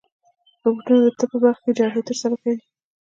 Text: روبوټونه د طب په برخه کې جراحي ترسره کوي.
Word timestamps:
روبوټونه 0.63 0.99
د 1.05 1.07
طب 1.19 1.27
په 1.31 1.37
برخه 1.43 1.61
کې 1.65 1.75
جراحي 1.77 2.01
ترسره 2.07 2.35
کوي. 2.41 2.61